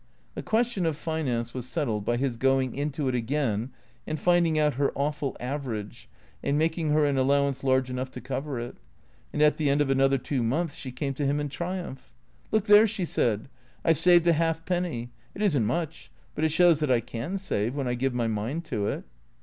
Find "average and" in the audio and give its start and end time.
5.39-6.57